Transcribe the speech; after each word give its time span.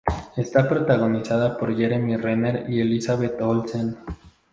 Está 0.35 0.67
protagonizada 0.67 1.59
por 1.59 1.77
Jeremy 1.77 2.17
Renner 2.17 2.67
y 2.67 2.79
Elizabeth 2.81 3.39
Olsen. 3.39 3.99